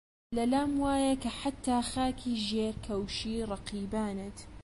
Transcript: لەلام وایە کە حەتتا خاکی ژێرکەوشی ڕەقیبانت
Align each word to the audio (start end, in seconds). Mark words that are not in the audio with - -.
لەلام 0.37 0.71
وایە 0.83 1.13
کە 1.23 1.29
حەتتا 1.39 1.77
خاکی 1.91 2.41
ژێرکەوشی 2.47 3.45
ڕەقیبانت 3.49 4.37